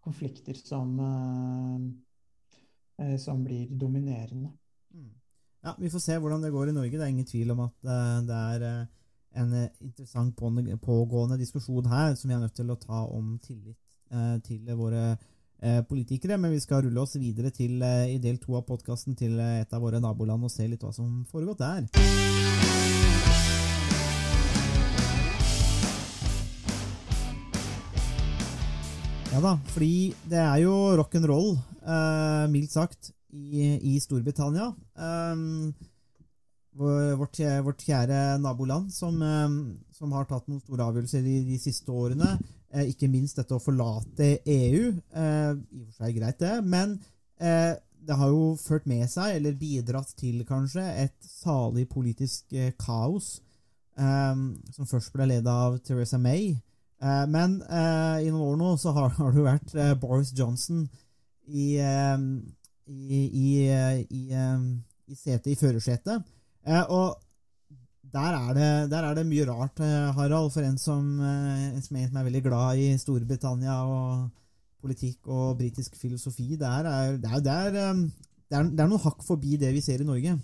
[0.01, 4.53] konflikter som, eh, eh, som blir dominerende.
[4.95, 5.11] Mm.
[5.63, 6.91] Ja, Vi får se hvordan det går i Norge.
[6.91, 8.87] Det er ingen tvil om at uh, det er uh,
[9.43, 13.77] en uh, interessant pågående diskusjon her som vi er nødt til å ta om tillit
[14.43, 15.17] til våre
[15.89, 16.39] politikere.
[16.41, 19.83] Men vi skal rulle oss videre til i del to av podkasten til et av
[19.85, 21.87] våre naboland og se litt hva som foregått der.
[29.31, 31.53] Ja da, fordi det er jo rock'n'roll,
[32.51, 34.73] mildt sagt i, i Storbritannia.
[34.99, 35.37] Eh,
[36.81, 39.49] vårt, vårt, kjære naboland, som, eh,
[39.95, 42.37] som, har tatt noen store avgjørelser i de siste årene.
[42.71, 44.91] Eh, ikke minst dette å forlate EU.
[44.95, 46.57] Eh, I og for seg greit, det.
[46.63, 46.95] Men
[47.43, 47.75] eh,
[48.07, 53.39] det har jo ført med seg, eller bidratt til kanskje, et salig politisk kaos.
[54.01, 56.55] Um, som først ble ledet av Teresa May.
[57.29, 60.87] Men i noen år nå så har, det jo vært Boris Johnson
[61.49, 66.31] i, i, i, i, i setet, i førersetet.
[66.89, 67.19] Og
[68.13, 71.83] der er, det, der er, det, mye rart, eh, Harald, for en som, eh, en
[71.83, 74.31] som er veldig glad i Storbritannia og
[74.81, 76.57] politikk og britisk filosofi.
[76.57, 78.01] Det er, det er, det er,
[78.51, 80.39] det er noen hakk forbi det vi ser i Norge.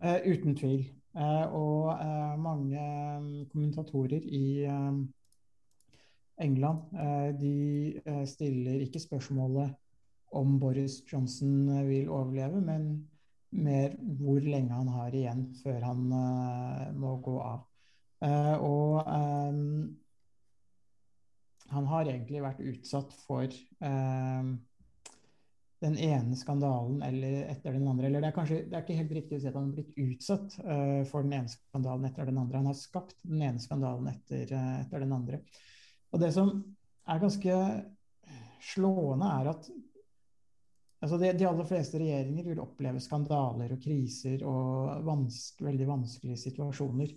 [0.00, 0.88] Uh, uten tvil.
[1.14, 2.80] Uh, og uh, mange
[3.52, 4.64] kommentatorer i
[6.40, 9.74] England de stiller ikke spørsmålet
[10.32, 13.09] om Boris Johnson eh, vil overleve, men
[13.50, 17.66] mer hvor lenge han har igjen før han uh, må gå av.
[18.20, 19.60] Uh, og um,
[21.70, 24.50] han har egentlig vært utsatt for uh,
[25.80, 28.10] den ene skandalen eller etter den andre.
[28.10, 30.02] Eller det er kanskje det er ikke helt riktig å si at han har blitt
[30.04, 30.56] utsatt
[31.08, 32.60] for den ene skandalen etter den andre.
[32.60, 35.40] Han har skapt den ene skandalen etter, etter den andre.
[36.12, 36.52] Og det som
[37.08, 37.56] er ganske
[38.60, 39.70] slående, er at
[41.00, 46.40] Altså de, de, aller fleste regjeringer vil oppleve skandaler og kriser og vanske, veldig vanskelige
[46.42, 47.14] situasjoner.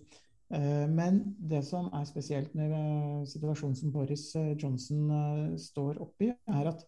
[0.54, 1.19] Uh, men
[1.52, 6.86] det som er spesielt med uh, situasjonen som Boris uh, Johnson står oppi, er at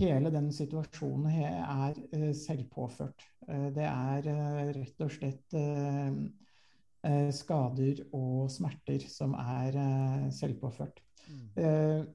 [0.00, 3.28] hele den situasjonen er selvpåført.
[3.76, 4.24] det er
[4.74, 5.54] rett og slett
[7.36, 9.78] skader og smerter som er
[10.34, 10.98] selvpåført.
[11.30, 12.10] Mm.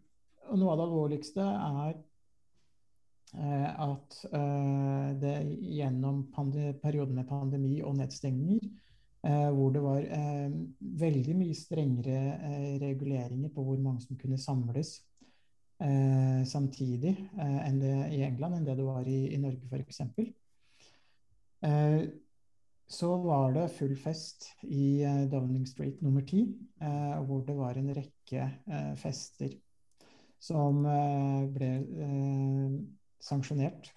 [0.59, 2.08] noe av det alvorligste er Eh,
[3.33, 6.23] at eh, det gjennom
[6.81, 8.69] perioden med pandemi og nedstengninger,
[9.27, 10.01] eh, hvor det var
[11.03, 14.99] veldig mye strengere reguleringer på hvor mange som kunne samles
[15.79, 17.13] samtidig
[17.79, 20.01] det i England enn det det var i, i Norge f.eks.
[22.89, 26.41] så var det full fest i eh, Downing Street nummer ti,
[26.81, 29.53] eh, hvor det var en rekke eh, fester
[30.41, 32.79] som eh, ble eh,
[33.23, 33.91] sanksjonert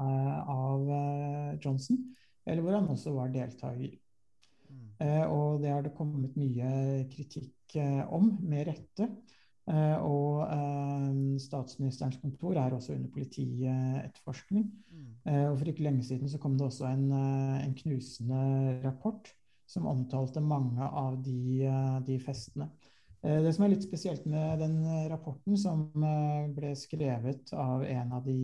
[0.00, 2.00] eh, av eh, Johnson,
[2.46, 3.96] eller hvor han også var deltaker.
[4.98, 7.76] Eh, og det har det kommet mye kritikk
[8.08, 9.10] om, med rette.
[9.68, 10.48] Og
[11.42, 14.70] statsministerens kontor er også under politietterforskning.
[15.28, 18.40] Eh, og for ikke lenge siden så kom det også en, en knusende
[18.84, 19.28] rapport
[19.68, 21.68] som omtalte mange av de,
[22.06, 22.70] de festene.
[23.22, 27.84] Eh, Det som er litt spesielt med den eh, rapporten, som eh, ble skrevet av
[27.84, 28.38] en av de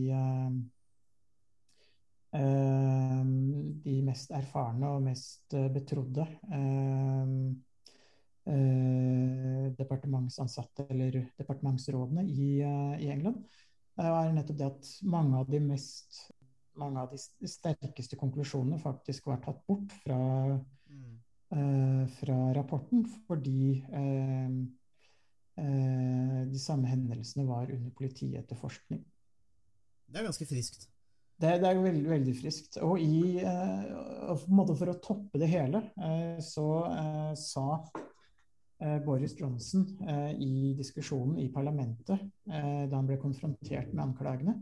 [2.35, 6.25] de mest erfarne og mest betrodde
[9.77, 12.59] departementsansatte eller departementsrådene i,
[13.07, 13.39] England,
[13.95, 16.25] er nettopp det at mange av de mest
[16.75, 20.19] mange av de sterkeste konklusjonene faktisk var tatt bort fra,
[22.19, 24.49] fra rapporten fordi eh,
[25.61, 29.05] eh, de samme hendelsene var under politietterforskning.
[30.05, 30.89] Det er ganske friskt.
[31.35, 32.77] Det, det er veldig, veldig friskt.
[32.85, 37.65] Og i, eh, for å toppe det hele, eh, så eh, sa
[38.79, 44.55] eh, Boris Johnson eh, i diskusjonen i parlamentet, eh, da han ble konfrontert med anklagene,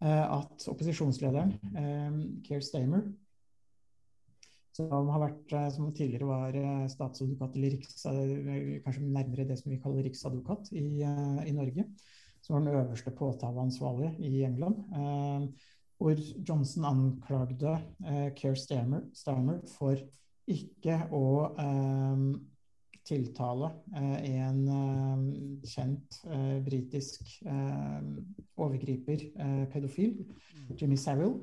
[0.00, 2.18] eh, at opposisjonslederen, eh,
[2.48, 3.04] Keir Stamer,
[4.76, 9.58] som, har vært, eh, som tidligere var eh, statsadvokat, eller riks, eh, kanskje nærmere det
[9.60, 11.86] som vi kaller riksadvokat i, i Norge,
[12.46, 14.84] som var den øverste påtaleansvarlige i England.
[14.92, 15.48] Eh,
[15.96, 19.96] hvor Johnson anklagde eh, Keir Starmer, Stammer, for
[20.46, 21.24] ikke å
[21.58, 22.26] eh,
[23.06, 24.64] tiltale en
[25.62, 26.16] kjent
[26.66, 27.36] britisk
[28.58, 29.20] overgriper,
[29.70, 30.24] pedofil,
[30.74, 31.36] Jimmy Savile.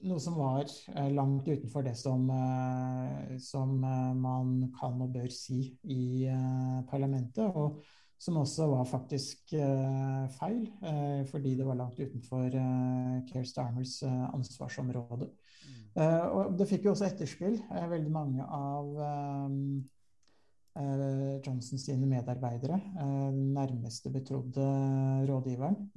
[0.00, 5.28] Noe som var eh, langt utenfor det som, eh, som eh, man kan og bør
[5.34, 6.28] si i
[6.90, 7.44] parlamentet.
[7.44, 7.82] og
[8.20, 9.54] som også var faktisk
[10.36, 10.66] feil,
[11.30, 12.52] fordi det var langt utenfor
[13.30, 15.30] Keir Starmers ansvarsområde.
[15.96, 17.56] Eh, og det fikk jo også etterspill.
[17.94, 18.92] Veldig mange av
[21.46, 22.76] Johnsons sine medarbeidere,
[23.32, 24.68] nærmeste betrodde
[25.32, 25.88] rådgiveren,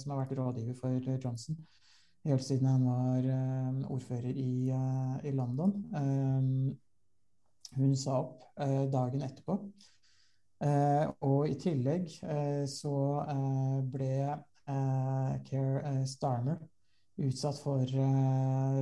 [0.00, 1.60] som har vært rådgiver for Johnson
[2.26, 5.72] helt siden han var eh, ordfører i, eh, i London.
[5.94, 8.44] Eh, hun sa opp
[8.92, 9.56] dagen etterpå.
[11.28, 12.06] Og i tillegg
[12.72, 12.92] så
[13.92, 14.12] ble
[15.44, 16.62] Care Starmer
[17.20, 17.92] utsatt for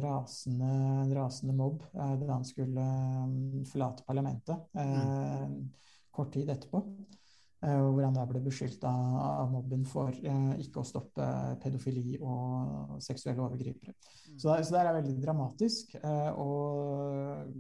[0.05, 0.71] rasende,
[1.17, 2.87] rasende mobb da han skulle
[3.73, 5.59] forlate parlamentet mm.
[6.15, 6.85] kort tid etterpå.
[7.65, 11.29] Eh, hvor han da ble beskyldt av, mobben for eh, ikke å stoppe
[11.63, 13.97] pedofili og seksuelle overgripere.
[14.37, 15.97] Så, det, så det er veldig dramatisk.
[16.01, 17.55] eh, og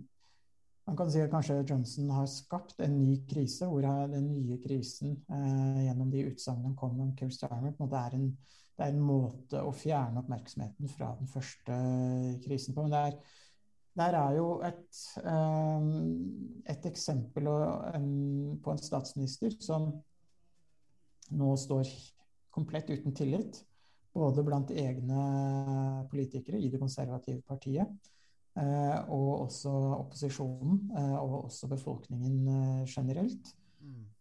[0.84, 5.14] man kan si at kanskje Johnson har skapt en ny krise, hvor den nye krisen
[5.32, 8.26] eh, gjennom de utsagnene kom om Keir Starmer, på en måte er en,
[8.74, 11.78] det er en måte å fjerne oppmerksomheten fra den første
[12.44, 12.84] krisen på.
[12.84, 13.40] Men det er,
[13.94, 15.84] der er jo et, eh,
[16.72, 17.50] et eksempel
[18.62, 19.92] på en statsminister som
[21.34, 21.88] nå står
[22.54, 23.60] komplett uten tillit,
[24.14, 28.10] både blant egne politikere i det konservative partiet,
[28.58, 33.54] eh, og også opposisjonen, eh, og også befolkningen eh, generelt.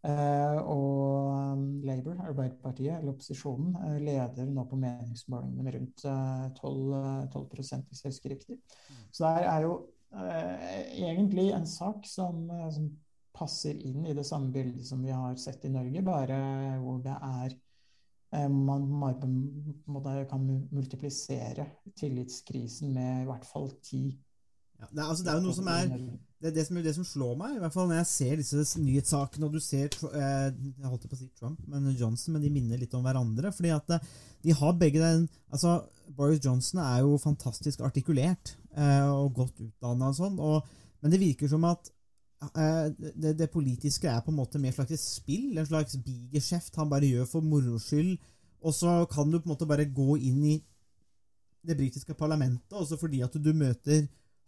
[0.04, 6.82] Eh, og Labour, Arbeiderpartiet, eller opposisjonen, eh, leder nå på meningsmålingene med rundt eh, 12,
[6.97, 8.58] eh, 12 hvis jeg husker riktig.
[9.12, 9.73] Så det er jo
[10.13, 12.91] egentlig en sak som, som
[13.34, 16.38] passer inn i det samme bildet som vi har sett i Norge, bare
[16.84, 17.56] hvor det er
[18.49, 18.86] man
[19.86, 21.65] på kan multiplisere
[21.97, 24.04] tillitskrisen med i hvert fall ti.
[24.80, 25.91] Ja, det, er, altså, det er jo noe som er
[26.43, 29.47] det, det, som, det som slår meg, i hvert fall når jeg ser disse nyhetssakene,
[29.47, 32.82] og du ser eh, Jeg holdt på å si Trump, men Johnson, men de minner
[32.82, 33.53] litt om hverandre.
[33.56, 34.08] fordi at eh,
[34.43, 35.77] de har begge den altså
[36.17, 40.41] Boris Johnson er jo fantastisk artikulert eh, og godt utdanna og sånn,
[41.03, 41.91] men det virker som at
[42.43, 47.08] det, det politiske er på en måte mer slags spill, en slags bigeskjeft han bare
[47.08, 48.17] gjør for moro skyld,
[48.67, 50.58] og så kan du på en måte bare gå inn i
[51.63, 54.03] det britiske parlamentet, også fordi at du møter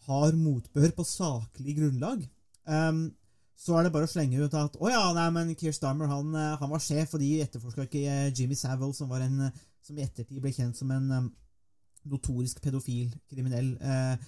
[0.07, 2.25] hard motbør på saklig grunnlag,
[2.65, 3.07] um,
[3.55, 6.33] så er det bare å slenge ut at å ja, nei, men Keir Starmer han,
[6.35, 10.03] eh, han var sjef, og de etterforska ikke eh, Jimmy Savile, som, eh, som i
[10.03, 11.29] ettertid ble kjent som en um,
[12.11, 13.71] notorisk pedofil kriminell.
[13.79, 14.19] Uh,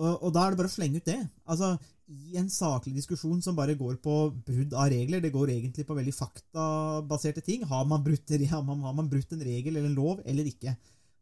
[0.00, 1.18] og, og da er det bare å slenge ut det.
[1.52, 1.74] Altså,
[2.08, 4.16] I en saklig diskusjon som bare går på
[4.46, 7.66] brudd av regler, det går egentlig på veldig faktabaserte ting.
[7.68, 10.74] Har man brutt, har man, har man brutt en regel eller en lov eller ikke?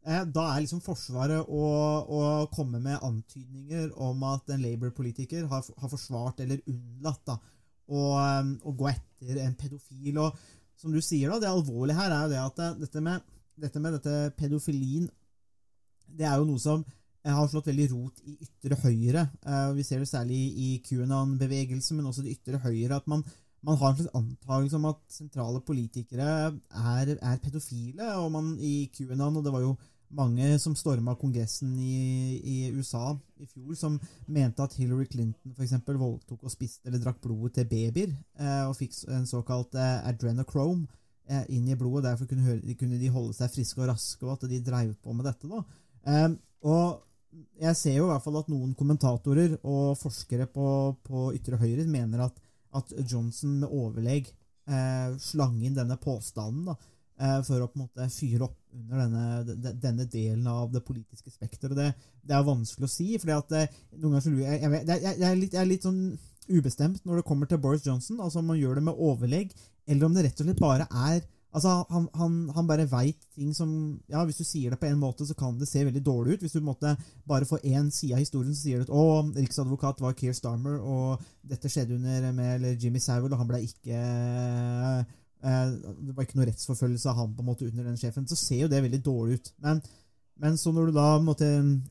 [0.05, 1.65] Eh, da er liksom Forsvaret å,
[2.03, 2.21] å
[2.53, 7.37] komme med antydninger om at en Labour-politiker har, har forsvart eller unnlatt da,
[7.91, 10.17] å, eh, å gå etter en pedofil.
[10.23, 10.39] Og
[10.79, 13.29] som du sier, da, det alvorlige her er jo det at eh, dette med,
[13.61, 15.09] dette med dette pedofilien
[16.11, 19.27] det er jo noe som eh, har slått veldig rot i ytre høyre.
[19.77, 22.97] Vi ser det særlig i QAnon-bevegelsen, men også det ytre høyre.
[22.97, 23.23] At man,
[23.63, 28.11] man har en slags antakelse om at sentrale politikere er, er pedofile.
[28.17, 29.77] og man i QAnon, og det var jo
[30.15, 35.99] mange som storma Kongressen i, i, USA i fjor, som mente at Hillary Clinton eksempel,
[36.01, 40.87] voldtok og spiste eller drakk blodet til babyer, eh, og fikk en såkalt eh, adrenochrome
[41.29, 42.09] eh, inn i blodet.
[42.09, 45.15] Derfor kunne, høre, kunne, de holde seg friske og raske, og at de dreiv på
[45.15, 45.49] med dette.
[45.51, 45.63] da.
[46.01, 47.01] Um, og
[47.61, 50.67] jeg ser jo i hvert fall at noen kommentatorer og forskere på,
[51.05, 52.39] på ytre høyre mener at,
[52.75, 54.31] at Johnson med overlegg
[54.67, 56.75] eh, slang inn denne påstanden da,
[57.47, 61.75] for å på en måte fyre opp under denne, denne delen av det politiske spekteret.
[61.77, 61.89] Det,
[62.27, 63.09] det er vanskelig å si.
[63.19, 66.01] at eh, noen ganger jeg, jeg, jeg, jeg, er litt, jeg er litt sånn
[66.51, 68.19] ubestemt når det kommer til Boris Johnson.
[68.19, 69.53] altså Om man gjør det med overlegg,
[69.87, 73.49] eller om det rett og slett bare er Altså, han, han, han bare veit ting
[73.55, 73.71] som
[74.07, 76.45] Ja, hvis du sier det på en måte, så kan det se veldig dårlig ut.
[76.45, 76.93] Hvis du på en måte
[77.27, 79.03] bare får én side av historien, så sier du at å,
[79.35, 83.99] riksadvokat var Keir Starmer, og dette skjedde under med Jimmy Savile, og han ble ikke
[83.99, 85.03] eh,
[85.41, 88.27] Det var ikke noe rettsforfølgelse av han på en måte under den sjefen.
[88.29, 89.51] Så ser jo det veldig dårlig ut.
[89.65, 89.81] Men,
[90.41, 91.47] men så når du da måtte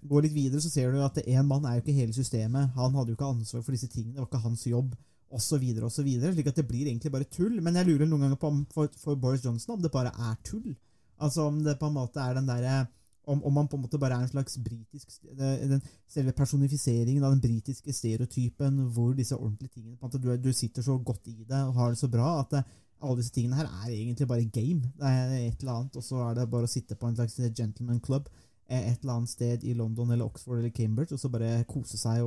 [0.06, 2.70] gå litt videre, så ser du at én mann er jo ikke hele systemet.
[2.78, 4.16] Han hadde jo ikke ansvar for disse tingene.
[4.16, 4.98] Det var ikke hans jobb
[5.30, 7.60] Og så videre, og så videre, Slik at det blir egentlig bare tull.
[7.62, 10.34] Men jeg lurer noen ganger på om for, for, Boris Johnson om det bare er
[10.42, 10.72] tull.
[11.22, 12.86] Altså om det på en måte er den der,
[13.30, 17.36] om, om man på en måte bare er en slags britisk den Selve personifiseringen av
[17.36, 21.28] den britiske stereotypen hvor disse ordentlige tingene på en måte, du, du sitter så godt
[21.30, 22.64] i det og har det så bra at det,
[23.00, 24.92] alle disse tingene her er egentlig bare game.
[25.00, 27.40] Det er et eller annet, og så er det bare å sitte på en slags
[27.56, 28.30] gentleman club
[28.70, 32.22] et eller annet sted i London eller Oxford eller Cambridge og så bare kose seg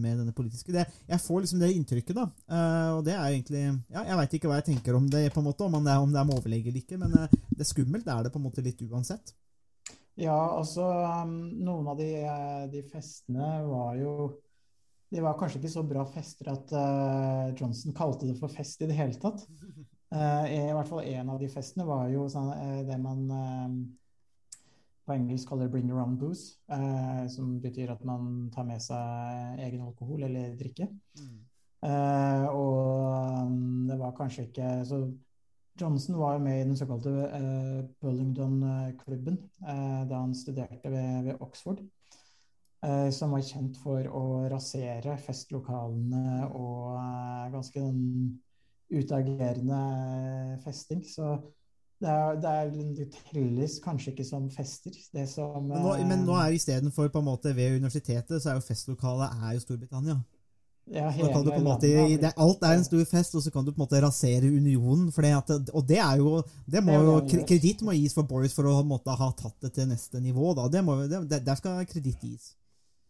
[0.00, 2.26] med denne politiske det, Jeg får liksom det inntrykket, da.
[2.50, 5.42] Uh, og det er egentlig ja, Jeg veit ikke hva jeg tenker om det, på
[5.42, 7.62] en måte, om det er, om det er med overlegg eller ikke, men uh, det
[7.62, 9.34] er skummelt det er det på en måte litt uansett.
[10.16, 10.88] Ja, altså
[11.22, 14.12] um, Noen av de, eh, de, festene var jo
[15.12, 18.88] De var kanskje ikke så bra fester at uh, Johnson kalte det for fest i
[18.90, 19.44] det hele tatt.
[20.14, 22.52] I hvert fall en av de festene var jo sånn,
[22.86, 23.24] det man
[25.06, 28.82] på engelsk kaller det 'bring your own booze', eh, som betyr at man tar med
[28.82, 30.88] seg egen alkohol eller drikke.
[31.18, 31.36] Mm.
[31.86, 35.12] Eh, og um, det var kanskje ikke Så
[35.80, 39.38] Johnson var jo med i den såkalte eh, Bullingdon-klubben
[39.68, 41.78] eh, da han studerte ved, ved Oxford.
[42.84, 48.40] Eh, som var kjent for å rasere festlokalene og eh, ganske sånn
[48.90, 49.80] utagerende
[50.64, 51.02] festing.
[51.08, 51.36] Så
[52.00, 54.96] det, er, det, er, det, telles kanskje ikke som fester.
[55.26, 59.56] Som, men, nå, men nå er istedenfor måte ved universitetet, så er jo festlokalet er
[59.56, 60.18] jo Storbritannia.
[60.86, 61.08] Ja,
[61.64, 64.46] måte, det, alt er en stor fest, og så kan du på en måte rasere
[64.46, 65.08] unionen.
[65.34, 68.84] At, og det er jo, det må jo Kreditt må gis for Boris for å
[68.86, 70.52] måtte ha tatt det til neste nivå.
[70.70, 72.52] Det må, det, der skal kreditt gis.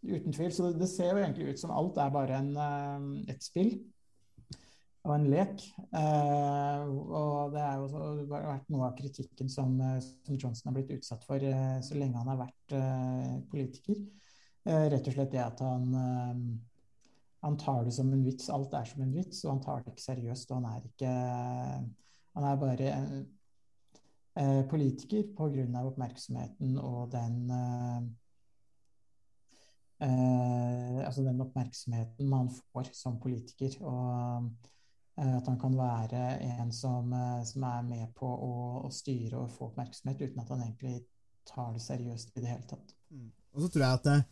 [0.07, 0.49] Uten tvil.
[0.55, 3.75] Så det, ser jo egentlig ut som alt er bare en, eh, et spill
[5.07, 5.62] og en lek.
[5.95, 10.95] Eh, og det er jo vært noe av kritikken som, eh, som, Johnson har blitt
[10.99, 14.01] utsatt for eh, så lenge han har vært eh, politiker.
[14.66, 16.35] Eh, rett og slett det at han, eh,
[17.47, 18.51] han tar det som en vits.
[18.53, 20.51] Alt er som en vits, og han tar det ikke seriøst.
[20.51, 21.14] Og han er ikke
[22.37, 22.88] Han er bare
[24.69, 25.81] politiker pga.
[25.81, 27.51] oppmerksomheten og den
[31.01, 33.79] altså den oppmerksomheten man får som politiker.
[33.81, 34.76] Og Eh,
[35.16, 39.52] at han kan være en som, eh, som er med på å, å, styre og
[39.55, 40.98] få oppmerksomhet, uten at han egentlig
[41.48, 42.92] tar det seriøst i det hele tatt.
[43.11, 43.31] Mm.
[43.57, 44.24] Og så tror jeg at eh,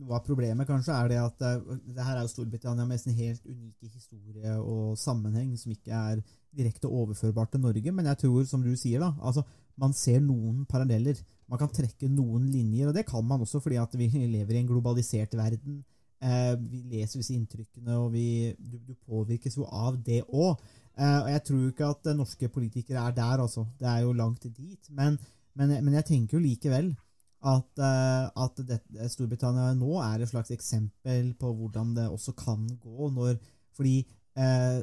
[0.00, 3.42] noe av problemet kanskje er det at det her er jo Storbritannia med sin helt
[3.44, 6.20] unike historie og sammenheng som ikke er
[6.54, 9.42] direkte overførbart til Norge, men jeg tror, som du sier, da, altså
[9.80, 11.18] man ser noen paralleller.
[11.50, 14.62] Man kan trekke noen linjer, og det kan man også fordi at vi lever i
[14.62, 15.82] en globalisert verden
[16.20, 20.60] Eh, vi leser disse inntrykkene, og vi, du, du, påvirkes jo av det òg.
[21.00, 23.64] Eh, og jeg tror ikke at norske politikere er der, altså.
[23.80, 24.90] Det er jo langt dit.
[24.90, 25.16] Men,
[25.56, 26.92] men, men jeg tenker jo likevel
[27.40, 28.80] at, eh, at det,
[29.14, 33.08] Storbritannia nå er et slags eksempel på hvordan det også kan gå.
[33.16, 33.38] Når,
[33.76, 34.02] fordi
[34.36, 34.80] uh,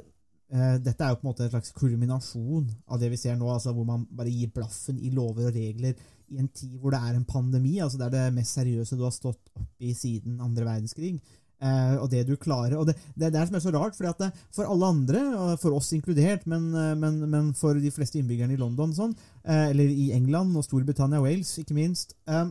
[0.81, 3.73] dette er jo på en måte en slags kulminasjon av det vi ser nå, altså
[3.75, 5.97] hvor man bare gir blaffen i lover og regler
[6.29, 9.03] i en tid hvor det er en pandemi, altså det er det mest seriøse du
[9.05, 11.19] har stått opp i siden andre verdenskrig.
[11.61, 12.75] eh, og det du klarer.
[12.77, 15.21] Og det, det, det som er så rart, fordi at det, for alle andre,
[15.57, 19.69] for oss inkludert, men, eh, men, men for de fleste innbyggerne i London, sånn, eh,
[19.71, 22.45] eller i England og Storbritannia og Wales, ikke minst eh,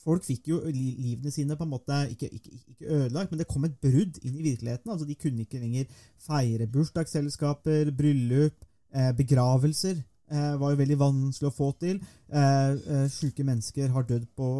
[0.00, 3.46] Folk fikk jo li- livene sine på en måte ikke, ikke, ikke ødelagt, men det
[3.50, 4.88] kom et brudd inn i virkeligheten.
[4.88, 5.90] altså De kunne ikke lenger
[6.24, 8.64] feire bursdagsselskaper, bryllup,
[8.94, 10.00] eh, begravelser.
[10.30, 11.96] Eh, var jo veldig vanskelig å få til.
[12.30, 14.50] Eh, eh, Sjuke mennesker har dødd på,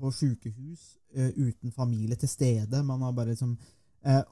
[0.00, 2.80] på sjukehus eh, uten familie til stede.
[2.88, 3.52] Man har bare liksom
[4.06, 4.22] eh,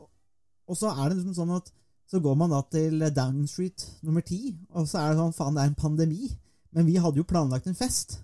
[0.69, 1.69] Og så er det liksom sånn at
[2.09, 5.57] så går man da til Downing Street nummer ti, og så er det sånn faen,
[5.59, 6.31] det er en pandemi.
[6.73, 8.15] Men vi hadde jo planlagt en fest.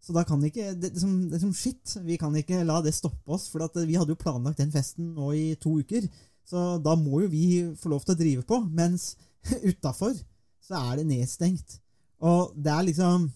[0.00, 1.92] Så da kan ikke det, det, som, det som shit.
[2.06, 5.32] Vi kan ikke la det stoppe oss, for vi hadde jo planlagt den festen nå
[5.36, 6.08] i to uker.
[6.48, 7.44] Så da må jo vi
[7.76, 8.62] få lov til å drive på.
[8.72, 9.10] Mens
[9.70, 10.16] utafor
[10.64, 11.76] så er det nedstengt.
[12.24, 13.28] Og det er liksom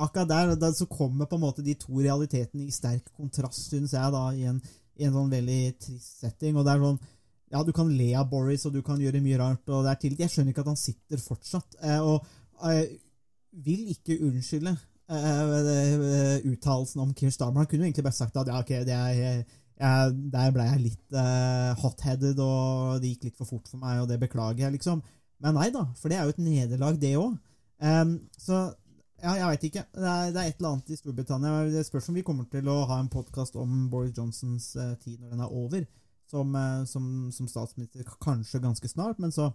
[0.00, 3.92] Akkurat der, der så kommer på en måte de to realitetene i sterk kontrast, syns
[3.92, 4.60] jeg, da, i en,
[4.96, 6.56] i en sånn veldig trist setting.
[6.56, 7.00] Og det er sånn
[7.50, 10.00] Ja, du kan le av Boris, og du kan gjøre mye rart, og det er
[10.00, 11.76] til Jeg skjønner ikke at han sitter fortsatt.
[11.82, 12.24] Eh, og
[12.70, 12.94] eh,
[13.52, 14.72] vil ikke unnskylde
[15.10, 17.64] uh, uttalelsen om Keir Starmer.
[17.64, 19.44] Han kunne jo egentlig bare sagt at ja, ok, det er,
[19.80, 24.02] jeg, der ble jeg litt uh, hot-headed, og det gikk litt for fort for meg,
[24.04, 25.02] og det beklager jeg, liksom.
[25.42, 27.34] Men nei da, for det er jo et nederlag, det òg.
[27.80, 28.68] Um, så
[29.20, 29.82] ja, jeg veit ikke.
[29.92, 31.64] Det er, det er, et eller annet i Storbritannia.
[31.72, 35.20] Det spørs om vi kommer til å ha en podkast om Boris Johnsons uh, tid
[35.20, 35.86] når den er over,
[36.28, 39.20] som, uh, som, som, statsminister kanskje ganske snart.
[39.20, 39.50] Men så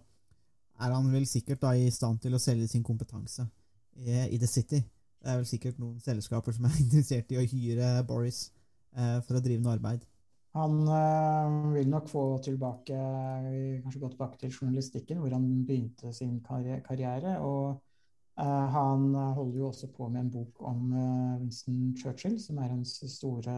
[0.82, 3.46] er han vel sikkert da i stand til å selge sin kompetanse
[3.98, 4.82] i, i The City.
[5.22, 8.44] Det er vel sikkert noen selskaper som er interessert i å hyre Boris
[8.98, 10.06] uh, for å drive noe arbeid.
[10.56, 10.78] Han
[11.74, 12.96] vil nok få tilbake,
[13.82, 17.34] kanskje gå tilbake til journalistikken, hvor han begynte sin karriere.
[17.44, 17.82] og
[18.36, 22.98] han holder jo også på med en bok om uh, Winston Churchill, som er hans
[23.08, 23.54] store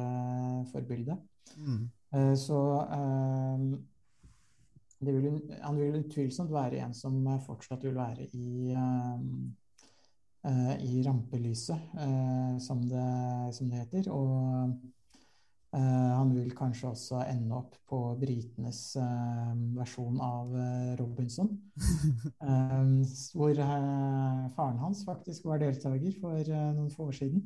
[0.73, 1.17] forbilde.
[1.57, 1.89] Mm.
[2.37, 2.59] Så
[5.01, 5.27] vil,
[5.61, 8.73] han vil utvilsomt være en som fortsatt vil være i,
[10.89, 11.91] i rampelyset,
[12.65, 13.05] som det,
[13.59, 14.09] som, det, heter.
[14.13, 14.73] Og
[15.73, 21.51] han vil kanskje også ende opp på britenes uh, versjon av uh, Robinson.
[23.37, 27.43] hvor faren hans faktisk var deltaker for noen få år siden.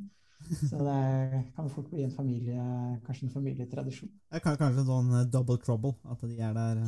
[0.53, 2.63] Så det kan fort bli en familie,
[3.07, 4.11] kanskje en familietradisjon.
[4.33, 6.83] Det kan kanskje en sånn double trouble, at de er der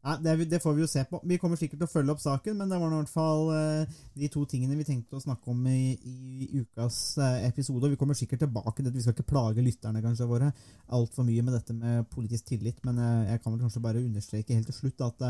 [0.00, 1.18] Nei, det, det, får vi jo se på.
[1.28, 3.98] Vi kommer sikkert til å følge opp saken, men det var i hvert fall uh,
[4.16, 7.90] de to tingene vi tenkte å snakke om i, i ukas uh, episode.
[7.92, 8.96] Vi kommer sikkert tilbake til dette.
[8.96, 10.48] Vi skal ikke plage lytterne kanskje våre
[10.96, 14.56] altfor mye med dette med politisk tillit, men uh, jeg kan vel kanskje bare understreke
[14.56, 15.26] helt til slutt at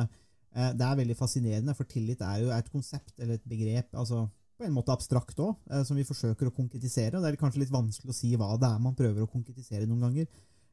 [0.51, 3.93] det er veldig fascinerende, for tillit er jo et konsept eller et begrep.
[3.95, 4.25] altså
[4.59, 5.55] på en måte abstrakt òg,
[5.87, 7.17] som vi forsøker å konkretisere.
[7.17, 9.87] og Det er kanskje litt vanskelig å si hva det er man prøver å konkretisere
[9.87, 10.27] noen ganger.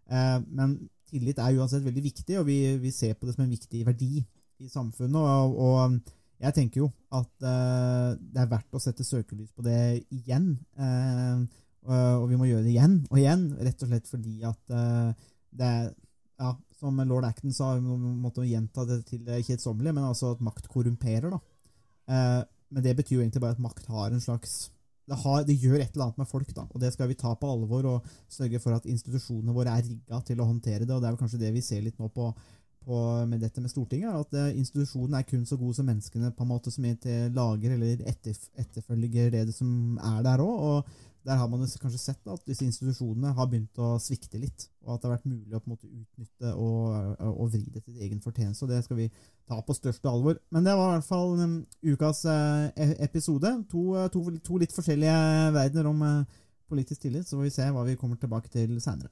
[0.08, 0.78] Men
[1.08, 4.22] tillit er uansett veldig viktig, og vi, vi, ser på det som en viktig verdi
[4.64, 5.20] i samfunnet.
[5.20, 5.98] Og, og
[6.44, 10.54] jeg tenker jo at uh, det er verdt å sette søkelys på det igjen.
[10.78, 11.48] Uh,
[11.88, 15.14] og, vi må gjøre det igjen og igjen, rett og slett fordi at uh,
[15.56, 15.86] det er
[16.38, 20.44] ja, Som lord Acton sa, vi måtte gjenta det til det kjedsommelige, men altså at
[20.46, 21.32] makt korrumperer.
[21.34, 21.40] da.
[22.70, 24.68] men det betyr jo egentlig bare at makt har en slags
[25.08, 27.32] det, har, det, gjør et eller annet med folk, da, og det skal vi ta
[27.40, 30.92] på alvor og sørge for at institusjonene våre er rigga til å håndtere det.
[30.92, 32.28] og Det er vel kanskje det vi ser litt nå på,
[32.88, 36.46] på med dette med Stortinget, at uh, institusjonen er kun så god som menneskene på
[36.46, 40.64] en måte som lager eller etterf etterfølger det som er der òg.
[40.72, 44.94] Og der har man kanskje sett at disse institusjonene har begynt å svikte litt, og
[44.94, 48.00] at det har vært mulig å på en måte utnytte og, og vri det til
[48.06, 48.64] egen fortjeneste.
[48.64, 49.10] og Det skal vi
[49.50, 50.40] ta på største alvor.
[50.56, 52.72] Men det var i hvert fall um, ukas uh,
[53.04, 53.52] episode.
[53.74, 53.84] To,
[54.14, 55.18] to, to, litt forskjellige
[55.58, 56.06] verdener om
[56.72, 57.28] politisk tillit.
[57.28, 59.12] Så får vi se hva vi kommer tilbake til seinere.